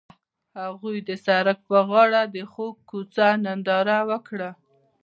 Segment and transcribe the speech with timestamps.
[0.59, 4.49] هغوی د سړک پر غاړه د خوږ کوڅه ننداره وکړه.